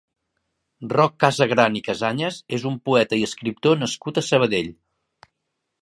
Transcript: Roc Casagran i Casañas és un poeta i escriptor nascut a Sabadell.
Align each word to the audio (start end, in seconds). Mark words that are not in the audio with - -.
Roc 0.93 1.13
Casagran 1.23 1.77
i 1.79 1.83
Casañas 1.89 2.39
és 2.59 2.65
un 2.73 2.79
poeta 2.91 3.21
i 3.21 3.29
escriptor 3.29 3.79
nascut 3.85 4.19
a 4.23 4.29
Sabadell. 4.31 4.77